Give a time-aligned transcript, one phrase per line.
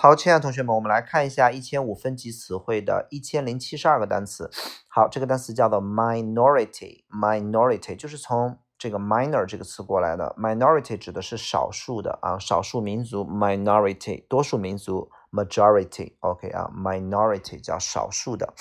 [0.00, 4.48] 好，亲爱的同学们，我们来看一下一千五分级词汇的一千零七十二个单词。
[4.88, 10.36] 好，这个单词叫做 minority，minority 就是从这个 minor 这个词过来的。
[10.38, 18.54] minority 指的是少数的啊，少数民族；minority 多数民族；majority，OK 啊，minority 叫少数的。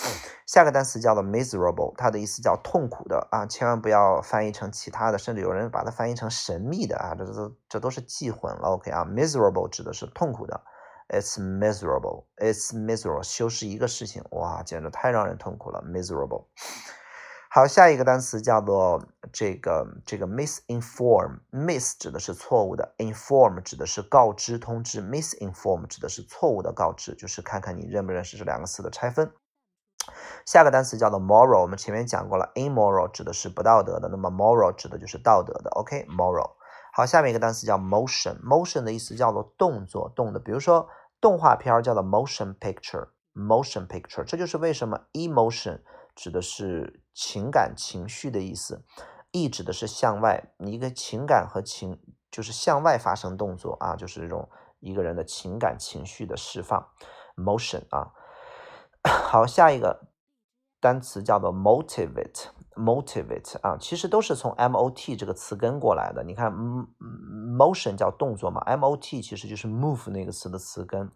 [0.47, 8.69] 下个单词叫做 miserable，它的意思叫痛苦的啊，千万不要翻译成其他的，甚至有人把它翻译成神秘的啊，这这这都是记混了。
[8.69, 10.63] OK 啊，miserable 指的是痛苦的。
[11.10, 12.26] It's miserable.
[12.36, 13.24] It's miserable.
[13.24, 15.82] 修饰一个事情，哇，简直太让人痛苦了。
[15.82, 16.48] Miserable.
[17.50, 21.39] 好，下一个单词叫做这个这个 misinform。
[21.50, 25.01] mis 指的是错误的，inform 指的是告知、通知。
[25.01, 29.32] misinform 指的是错误的告知，就是看看你认不认识这两个词的拆分。
[30.46, 31.62] 下个单词叫做 moral。
[31.62, 35.70] 我们前面讲过了，immoral 指的是不道德的，那么 moral 指的就是道德的。
[35.72, 36.56] OK，moral。
[36.97, 40.39] 好，下面一个单词叫 motion，motion 的意思叫做动作，动的。
[40.39, 40.89] 比如说
[41.22, 45.81] 动画片叫做 motion picture，motion picture，这就是为什么 emotion
[46.16, 48.84] 指的是情感情绪的意思
[49.30, 56.90] ，e 指的是向外，一个情感和情就是向外发生动作啊，就是这种一个人的情感情绪的释放
[57.36, 58.12] ，motion 啊。
[59.06, 60.08] 好，下一个
[60.80, 62.45] 单词叫做 motivate。
[62.78, 66.23] Motivate 啊，其实都是从 mot 这个词根过来的。
[66.23, 66.53] 你看
[67.58, 71.11] ，motion 叫动作嘛，mot 其实就是 move 那个词的词根。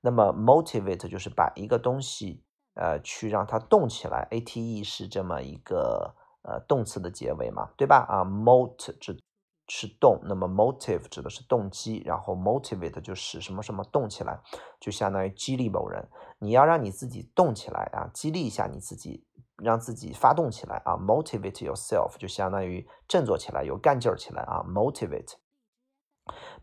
[0.00, 2.42] 那么 motivate 就是把一个东西
[2.74, 8.04] 呃去让它动起来，ate 是这么一个呃动词的结尾嘛，对吧？
[8.08, 9.18] 啊，mot 指
[9.68, 14.40] 是动，那么 motive 指的是动机，然后 motivate 就使什么什么动起来，
[14.80, 16.08] 就相当于激励某人。
[16.38, 19.26] 你要让你自己动起来啊，激励一下你自己。
[19.62, 25.34] 让自己发动起来啊，motivate yourself 就相当于振作起来，有干劲儿起来啊，motivate。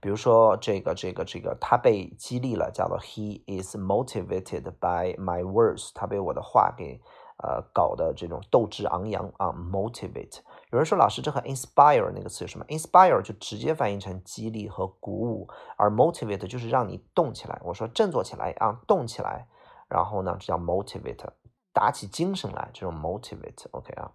[0.02, 7.00] 比如说这个这个这个，他被激励了，叫做 he is motivated by my words，他被我的话给
[7.42, 10.42] 呃搞的这种斗志昂扬啊，motivate。
[10.72, 17.60] 有人说老师这和 inspire 那个词有什么？inspire 就直接翻译成激励和鼓舞，而 motivate 就是让你动起来。
[17.66, 19.48] 我说振作起来啊，动起来，
[19.90, 21.26] 然后呢，这叫 motivate。
[21.74, 24.12] 打起精神来，这种 motivate，OK 啊。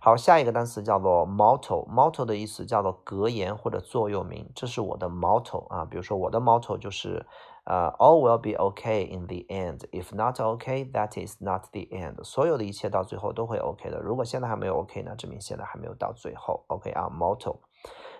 [0.00, 4.48] 好，下一个单词叫做 motto，motto 的意思叫做格言或者座右铭。
[4.54, 7.26] 这是我的 motto 啊，比如说我的 motto 就是
[7.68, 9.80] 呃，all will be okay in the end.
[9.90, 12.24] If not okay, that is not the end.
[12.24, 14.00] 所有的一切到最后都会 OK 的。
[14.00, 16.64] 如果现在还没有 OK 呢，证明现在还没有到最后。
[16.68, 17.58] OK 啊，motto。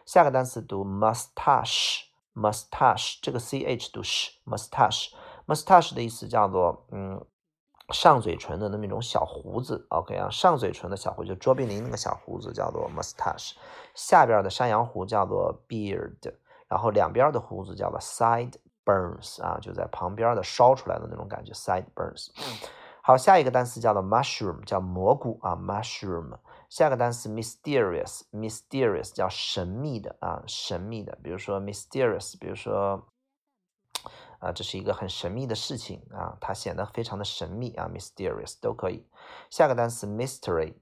[0.04, 7.24] 下个单词读 mustache，mustache 这个 ch 读 sh，mustache，mustache 的意思叫做嗯。
[7.90, 13.52] 上嘴唇的那么一种小胡子，OK 啊，上嘴唇的小胡子，就卓别林那个小胡子叫做 mustache，
[13.94, 16.18] 下边的山羊胡叫做 beard，
[16.68, 18.52] 然后两边的胡子叫做 side
[18.88, 22.30] sideburns 啊，就在旁边的烧出来的那种感觉，sideburns。
[23.02, 26.38] 好，下一个单词叫做 mushroom，叫蘑菇啊，mushroom。
[26.68, 33.06] 下个单词 mysterious，mysterious 叫神秘的啊，神秘的，比如说 mysterious，比如说。
[34.40, 39.04] 啊，这是一个很神秘的事情啊，它显得非常的神秘啊，mysterious 都可以。
[39.50, 40.74] 下个单词 mystery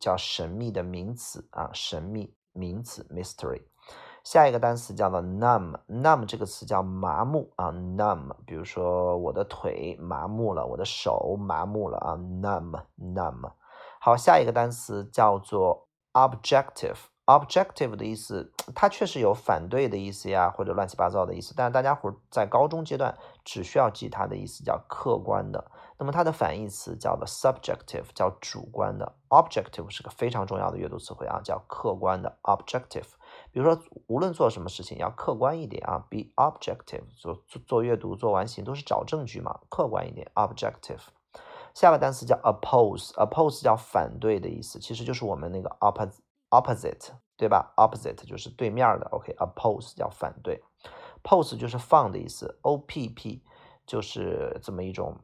[0.00, 3.62] 叫神秘的名词啊，神秘名词 mystery。
[4.24, 8.34] 下一个单词叫做 num，num 这个词叫麻木啊，num，。
[8.46, 13.52] 比如说我的腿麻木了，我的手麻木了啊，num，num。
[14.00, 16.96] 好，下一个单词叫做 objective。
[17.26, 21.54] Objective 的意思，它确实有反对的意思呀，或者乱七八糟的意思。
[21.56, 25.70] 但是大家伙在高中阶段只需要记它的意思，叫客观的。
[25.98, 29.14] 那么它的反义词叫做 subjective，叫主观的。
[29.30, 33.08] Objective 是个非常重要的阅读词汇啊，叫客观的 objective。
[33.54, 37.04] 比如说，无论做什么事情要客观一点啊，be objective。
[37.16, 40.28] 做做做阅读、做完形都是找证据嘛，客观一点。
[40.34, 41.02] Objective。
[41.72, 46.18] 下个单词叫 oppose，oppose 叫反对的意思，其实就是我们那个 opposite。
[46.50, 49.06] opposite 对吧？opposite 就是对面的。
[49.12, 50.60] OK，oppose 叫反对
[51.22, 53.40] ，pose 就是放的意思，opp
[53.86, 55.16] 就是这么一种，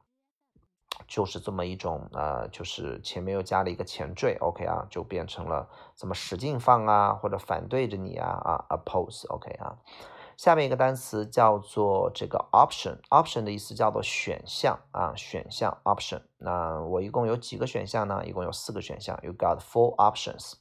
[1.09, 4.37] 就是这么一种呃，就是前面又加了一个前缀。
[4.41, 9.27] OK 啊，就变成了怎么使劲放啊，或者反对着你啊啊，oppose。
[9.29, 9.77] OK 啊，
[10.37, 16.23] 下面一个单词叫做这个 option，option 的意思叫做选项啊，选项 option。
[16.39, 18.25] 那我一共有几个选项呢？
[18.25, 20.55] 一共有四个选项，You got four options。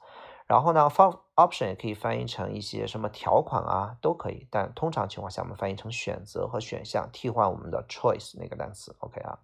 [0.47, 4.47] 然后呢，方 option 也可以翻译成一些什么条款啊，都可以。
[4.49, 8.95] 但通常情况下，我们翻译成选择和选项，替换我们的 choice 那个单词。
[8.97, 9.37] OK 啊，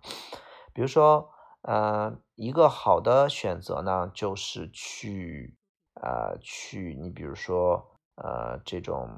[0.76, 1.30] 比如说，
[1.62, 5.58] 呃，一个好的选择呢，就是去，
[5.94, 9.18] 呃，去你比如说，呃，这种，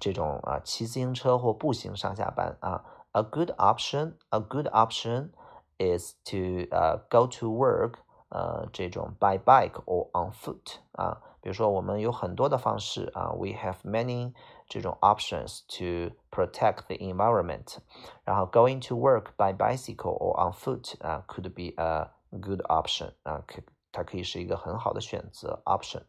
[0.00, 2.84] 这种啊，骑自行车或步行上下班啊。
[3.12, 5.30] A good option, a good option
[5.78, 7.98] is to 呃 go to work
[8.30, 14.32] 呃这种 by bike or on foot 啊，比如说我们有很多的方式啊，we have many
[14.68, 17.78] 这种 options to protect the environment。
[18.24, 22.08] 然后 going to work by bicycle or on foot 啊，could be a
[22.40, 23.60] good option 啊，可
[23.90, 26.02] 它可以是一个很好的选择 option。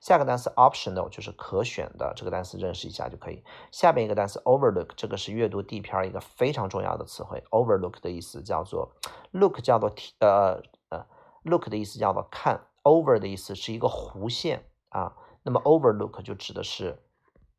[0.00, 3.42] 下个单词 optional 就是可选的，这个单词认识一下就可以。
[3.70, 7.42] 下边一个单词 overlook，这个是阅读地片一个非常重要的词汇。
[7.50, 8.92] overlook 的意思叫做
[9.30, 10.60] look 叫做呃
[10.90, 11.06] 呃
[11.44, 17.02] look 的意思叫做看，over 的意思是一个弧线啊，那么 overlook 就指的是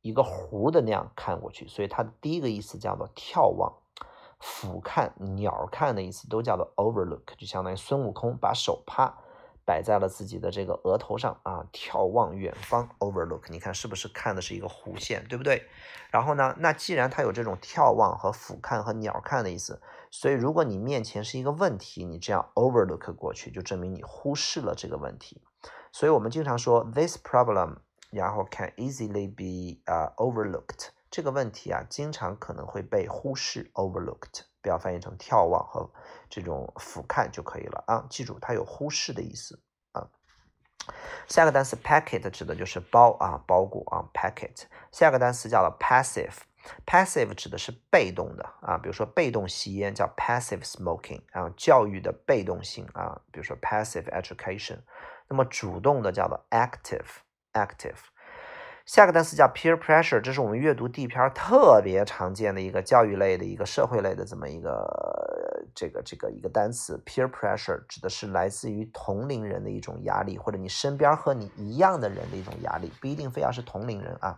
[0.01, 3.73] 一个弧的那样看过去，所以它的第一个意思叫做眺望、
[4.39, 9.17] 俯瞰、鸟看的意思都叫做 overlook，就相当于孙悟空把手帕。
[9.63, 15.67] 摆在了自己的这个额头上啊，眺望远方，overlook，你看是不是看的是一个弧线，对不对？
[16.09, 19.79] 然后呢，那既然它有这种眺望和俯瞰和鸟看的意思，
[20.09, 25.39] 所以如果你面前是一个问题，你这样 overlook 过去，就证明你忽视了这个问题。
[25.91, 27.77] 所以我们经常说 this problem，
[28.09, 34.43] 然后 can easily be 呃 overlooked，这个问题啊，经常可能会被忽视 overlooked。
[34.63, 35.89] 不要翻译成眺望和
[36.29, 38.05] 这种俯瞰就可以了啊！
[38.11, 39.59] 记住，它有忽视的意思
[39.91, 40.07] 啊。
[41.27, 44.65] 下个单词 packet 指的就是包啊，包裹啊，packet。
[44.91, 46.35] 下个单词叫做 passive
[46.85, 54.79] Passive 指的是被动的啊，比如说被动吸烟叫 passive smoking 啊，教育的被动性啊，比如说 passive education。
[55.27, 57.97] 那么主动的叫做 active，active。
[58.85, 67.01] 下个单词叫 peer pressure，这是我们阅读地片特别常见的一个教育类的一个社会类的这么一个这个这个一个单词。
[67.05, 74.37] peer pressure 指的是来自于同龄人的一种压力，或者你身边和你一样的人的一种压力，不一定非要是同龄人啊。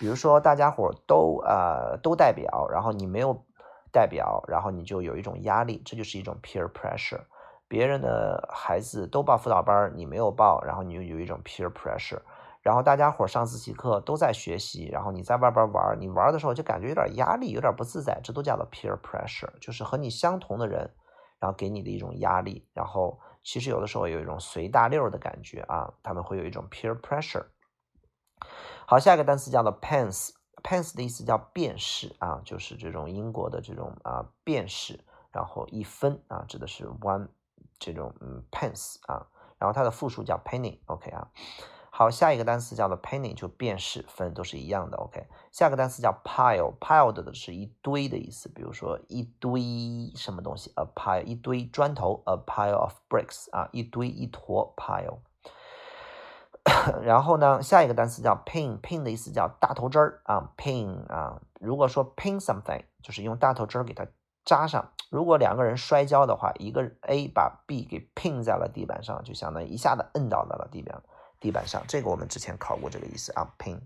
[0.00, 3.44] 比如说大家伙都呃都代表，然后你没有
[3.92, 7.20] 代表，然后你就有一种压力，这就是一种 peer pressure。
[7.68, 12.22] 别人的孩子都报辅导班，你没有报，然后你就有一种 peer pressure。
[12.62, 20.90] 然后大家伙上自习课都在学习，然后你在外边玩，你玩的时候就感觉有点压力，有点不自在，这都叫做 peer pressure，就是和你相同的人，
[21.38, 22.66] 然后给你的一种压力。
[22.72, 27.44] 然后其实有的时候有一种随大溜的感觉啊，他们会有一种 peer pressure。
[28.90, 34.98] 好，下一个单词叫做 pence，pence 的意思叫便士啊，就是这种英国的这种啊便士，
[35.30, 37.28] 然后一分啊指的是 one
[37.78, 39.28] 这种嗯 pence 啊，
[39.58, 41.28] 然后它的复数叫 penny，OK 啊。
[41.92, 44.96] 好，下一个单词叫做 penny，就便士分都是一样的。
[44.96, 49.62] OK，下个单词叫 pile，piled 的是一堆的意思，比如说一堆
[50.16, 55.20] 什么东西，a pile 一堆砖头，a pile of bricks 啊，一堆一坨 pile。
[57.02, 64.06] 然后呢，下一个单词叫 pin，pin 的意思叫大头针儿啊，pin 啊，如果说 pin something，就是用大头针儿给它
[64.44, 64.92] 扎上。
[65.10, 71.02] 如果两个人摔跤的话，一个 A 把 B 给 pin 在了地板上，就相当于一下子摁倒在了地板。
[71.40, 73.52] 地板上，这个我们之前考过这个意思啊。
[73.58, 73.80] pin，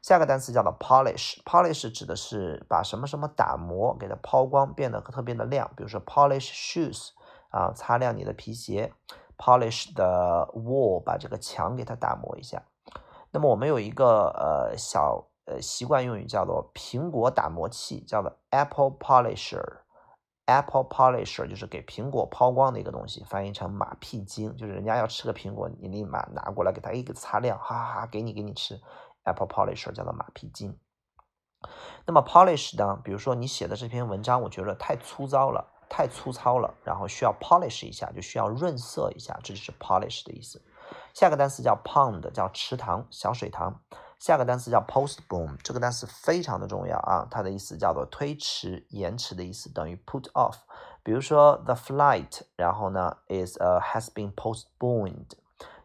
[0.00, 5.70] 下个单词叫做 polish，polish 指的是把什么什么打磨，给它抛光，变得特别的亮。
[5.76, 7.10] 比如说 polish shoes，
[7.50, 8.92] 啊，擦亮你的皮鞋。
[9.38, 12.62] Polish the wall，把这个墙给它打磨一下。
[13.30, 19.78] 那么我们有一个呃小呃习惯用语叫做苹果打磨器，叫做 apple polisher。
[20.44, 28.80] Apple polisher 就是给苹果抛光的一个东西，翻译成马屁精，就是人家要吃个苹果，你立马拿过来给他一个擦亮，哈哈哈，给你给你吃。
[29.22, 30.76] Apple polisher 叫做马屁精。
[32.04, 33.00] 那么 polish 呢？
[33.04, 40.62] 比如说你写的这篇文章，我觉得太粗糙了，太粗糙了，然后需要 polish 一下，就需要润色一下，这就是 polish 的意思。
[41.12, 43.78] 下个单词叫 pond，叫池塘、小水塘。
[44.18, 50.54] 下个单词叫 postpone，这个单词非常的重要啊，它的意思叫做推迟、延迟的意思，等于 put off。
[51.02, 55.32] 比如说 the flight，然后呢 is a has been postponed，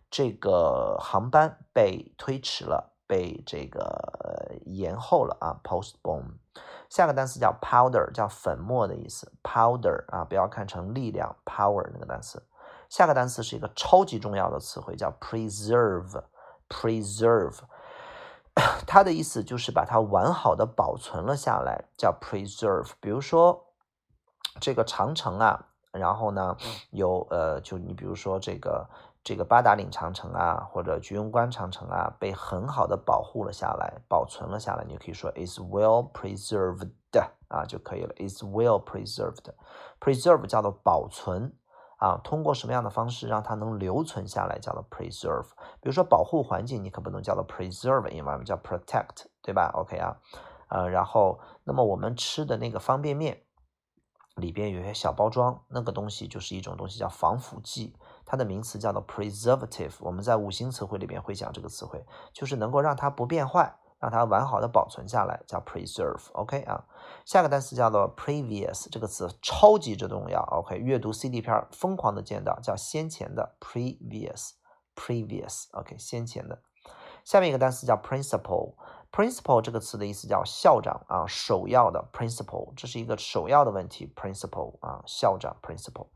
[0.10, 6.38] 这个航班被推迟了，被这个延后了啊，postpone。
[6.90, 12.42] 下个单词叫 powder，叫粉末的意思，powder 啊，不要看成力量 power 那个单词。
[12.90, 17.60] 下个单词是一个超级重要的词汇，叫 preserve，preserve。
[18.88, 22.92] 它的意思就是把它完好的保存了下来，叫 preserve。
[23.00, 23.68] 比如说
[24.60, 26.58] 这个长城啊，然后呢
[26.90, 28.90] 有呃，就你比如说这个
[29.28, 36.90] 这个八达岭长城啊，或者居庸关长城啊，被很好的保护了下来，保存了下来，你可以说 is well preserved
[37.50, 39.44] 啊就可以了，is well preserved。
[40.00, 41.54] preserve 叫做保存。
[41.98, 45.50] 啊，通过什么样的方式让它能留存下来，叫做 preserve。
[45.82, 50.16] 比如说保护环境，你可不能叫做 preserve 应该叫 protect，对吧？OK 啊，
[50.70, 53.42] 呃，然后那么我们吃的那个方便面
[54.36, 57.94] 里边有些小包装，那个东西就是一种东西叫防腐剂，
[58.28, 59.94] 它的名词叫做 preservative。
[60.02, 66.30] 我们在五星词汇里边会讲这个词汇，就是能够让它不变坏，让它完好的保存下来，叫 preserve。
[66.34, 66.84] OK 啊，
[67.26, 70.42] 下个单词叫做 previous，这个词超级之重要。
[70.52, 75.68] OK，阅读 CD 片疯狂的见到叫先前的 previous，previous。
[75.72, 76.62] OK，先前的。
[77.24, 78.74] 下面一个单词叫 principal。
[79.10, 84.12] principal 这个词的意思叫校长啊，首要的 principal，这是一个首要的问题。
[84.14, 86.08] principal 啊，校长 principal。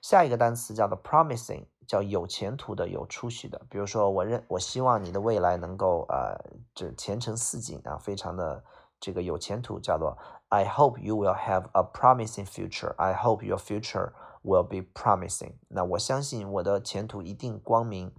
[0.00, 3.60] 下一个单词叫做 promising，叫有前途的、有出息的。
[3.68, 6.38] 比如说，我认我希望你的未来能够呃，
[6.74, 8.64] 这前程似锦啊，非常的
[8.98, 10.16] 这个有前途，叫做
[10.48, 12.94] I hope you will have a promising future.
[12.96, 15.54] I hope your future will be promising。
[15.68, 18.12] 那我相信我的前途一定光明。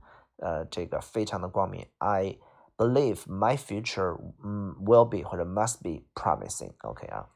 [0.44, 1.88] 呃，这个非常的光明。
[2.00, 2.40] I
[2.76, 6.74] believe my future 嗯 will be 或者 must be promising。
[6.82, 7.30] OK 啊，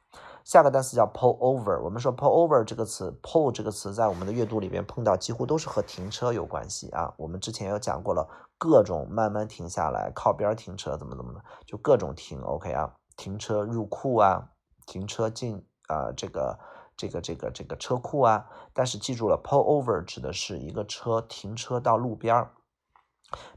[0.45, 1.81] 下个单词叫 pull over。
[1.81, 7.11] 我们说 pull over 这个词，pull 这个词在我们的阅读里边碰到几乎都是和停车有关系啊。
[7.17, 12.39] 我们之前有讲过了，各种慢慢停下来、靠边停车怎么怎么的，就各种停。
[12.43, 14.51] OK 啊，停车入库啊，
[14.85, 16.59] 停车进啊这个
[16.95, 18.45] 这个这个这个车库啊。
[18.71, 22.51] 但是记住了，pull over 指的是一个车停车到路边儿。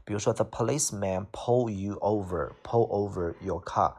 [0.03, 3.93] 比如说，the policeman pull you over，pull over your car，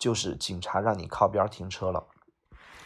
[0.00, 2.04] 就是警察让你靠边停车了。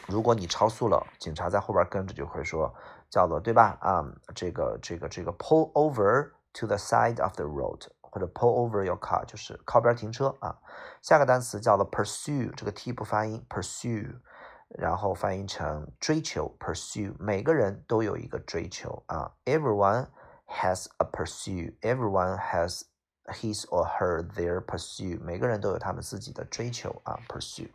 [0.06, 2.75] 如果你超速了，警察在后边跟着就会说，
[3.09, 3.78] 叫做对吧？
[3.80, 4.04] 啊，
[4.35, 10.59] 这个这个这个 pull over to the side of the road，或者 pull over your car，就是靠边停车啊。
[11.00, 14.21] 下个单词叫做 pursue，这个 t 不发音，pursue，
[14.68, 20.09] 然后翻译成追求，pursue，每个人都有一个追求啊，everyone。
[20.47, 22.83] has a pursue，everyone has
[23.26, 25.21] his or her their pursuit.
[25.21, 27.71] 每个人都有他们自己的追求啊，pursuit。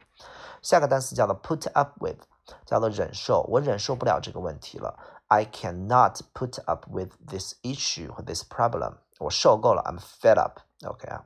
[0.61, 2.19] 下个单词叫做 put up with，
[2.65, 3.45] 叫做忍受。
[3.49, 4.97] 我忍受不了这个问题了。
[5.27, 8.95] I cannot put up with this issue 或 this problem。
[9.19, 10.59] 我受够了，I'm fed up。
[10.85, 11.25] OK 啊。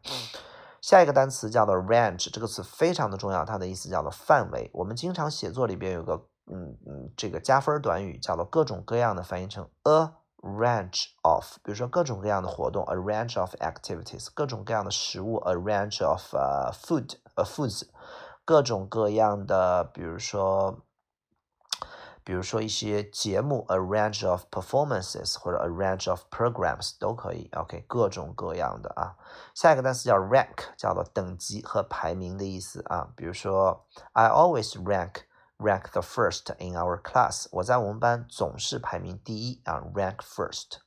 [0.82, 4.70] 下一个单词叫做 range，这个词非常的重要，它的意思叫做范围。
[4.74, 10.12] 我们经常写作里边有个嗯嗯这个加分短语叫做各种各样的，翻译成 a
[10.44, 17.84] range of，比如说各种各样的活动，a range of activities，各种各样的食物，a range of 呃 food，呃 foods，
[18.44, 20.82] 各种各样的，比如说，
[22.26, 29.16] 比如说一些节目，a range of performances 或者 a range of programs 都可以，OK，各种各样的啊。
[29.56, 33.08] 下一个单词叫 rank，叫做等级和排名的意思啊。
[33.16, 35.24] 比如说，I always rank。
[35.58, 37.48] Rank the first in our class。
[37.52, 40.80] 我在我们班总是排名第一啊，rank first。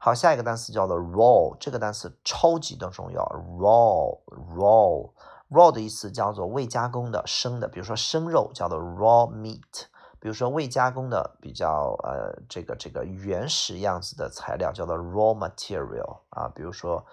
[0.00, 3.22] 好，下一个单词叫做 raw，这个单词超级的重要
[3.60, 9.84] ，raw，raw，raw 的意思叫做未加工的生的，比如说生肉叫做 raw meat，
[10.18, 17.06] 比如说未加工的比较呃这个这个原始样子的材料叫做 raw material 啊，比如说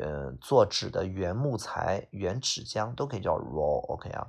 [0.00, 4.26] 呃做纸的原木材、原纸浆都可以叫 raw，OK 啊。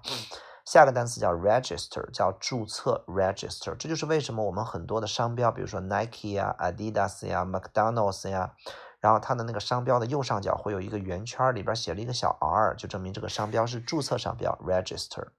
[0.66, 8.54] 下个单词叫 register，叫注册 register，这就是为什么我们很多的商标，比如说 Nike 呀、Adidas 呀、McDonald's 呀，
[9.00, 15.30] 然后它的那个商标的右上角会有一个圆圈，里边写了一个小 r，就证明这个商标是注册商标 register。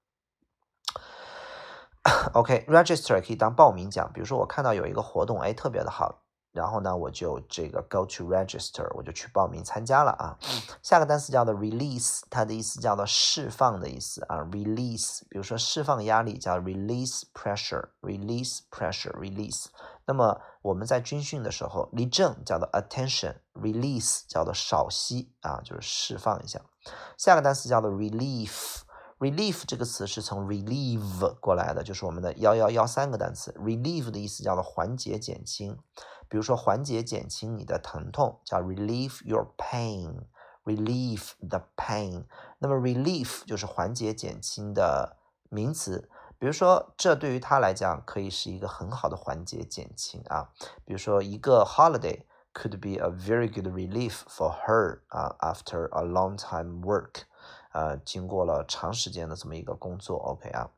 [2.35, 6.23] OK，register 可以当报名奖，比如说我看到有一个活动，哎，特别的好。
[6.53, 10.39] 然后呢，我就这个 go to register，我就去报名参加了啊。
[10.83, 14.37] 下个单词叫做 release，它的意思叫做释放的意思啊。
[14.51, 19.67] release，比如说释放压力叫 release pressure，release pressure，release。
[20.05, 26.61] 那么我们在军训的时候，立正叫做 attention，release 叫做少息啊，就是释放一下。
[27.17, 33.53] 下个单词叫做 relief，relief 这个词是从 relieve 过来的，就是我们的幺幺幺三个单词。
[33.59, 35.79] relieve 的意思叫做缓解、减轻。
[36.33, 42.25] 比如说缓解、减轻你的疼痛，叫 relieve your pain，relieve the pain。
[42.59, 45.19] 那么 relief 就是缓解、减轻的
[45.51, 46.09] 名词。
[46.39, 50.49] 比如说，这对于他来讲可以是一个很好的缓解、减轻啊。
[50.87, 52.23] 比如说，一个 holiday
[52.55, 57.25] could be a very good relief for her 啊，after a long time work，
[57.73, 60.71] 呃，经过了长时间的这么一个工作，OK 啊。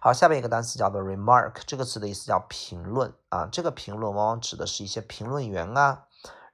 [0.00, 3.48] 好，下面一个单词叫做 remark，这个词的意思叫评论啊。
[3.50, 6.04] 这个评论往往指的是一些评论员啊，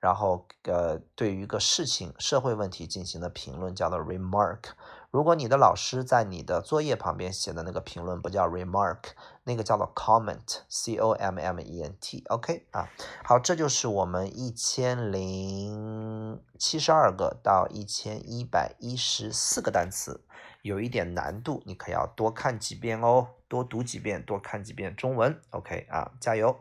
[0.01, 4.71] 然后呃，对于一个事情、社会问题进行的评论叫做 remark。
[5.11, 9.11] 如果你的老师在你的作业旁边写的那个评论不叫 remark，
[9.45, 12.89] 那个叫做 comment，c o m m e n t，OK 啊。
[13.23, 20.23] 好，这就是我们一千零七十二个到一千一百一十四个单词。
[20.65, 25.39] 有一点难度，你可要多看几遍哦，多读几遍，多看几遍中文。
[25.51, 26.59] OK 啊，加油！